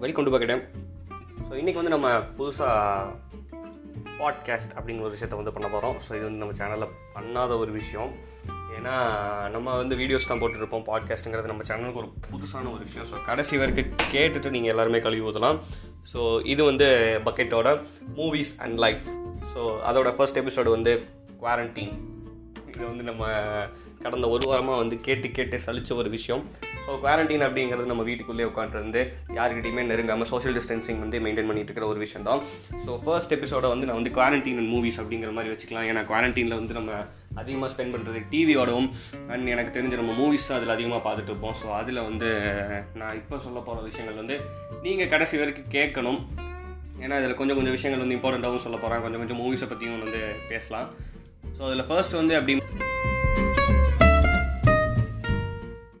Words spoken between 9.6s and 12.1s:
வந்து வீடியோஸ் தான் போட்டுருப்போம் பாட்காஸ்ட்டுங்கிறது நம்ம சேனலுக்கு